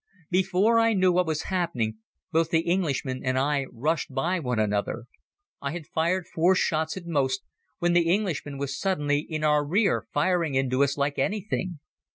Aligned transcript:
Before 0.31 0.79
I 0.79 0.93
knew 0.93 1.11
what 1.11 1.27
was 1.27 1.43
happening 1.53 1.99
both 2.31 2.49
the 2.49 2.61
Englishman 2.61 3.21
and 3.23 3.37
I 3.37 3.67
rushed 3.71 4.11
by 4.11 4.39
one 4.39 4.57
another. 4.57 5.05
I 5.61 5.73
had 5.73 5.85
fired 5.85 6.25
four 6.25 6.55
shots 6.55 6.97
at 6.97 7.05
most 7.05 7.43
while 7.77 7.93
the 7.93 8.09
Englishman 8.11 8.57
was 8.57 8.75
suddenly 8.75 9.19
in 9.19 9.43
our 9.43 9.63
rear 9.63 10.07
firing 10.11 10.55
into 10.55 10.81
us 10.83 10.97
like 10.97 11.19
anything. 11.19 11.81